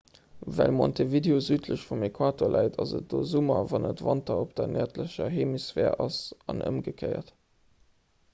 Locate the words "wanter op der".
4.09-4.73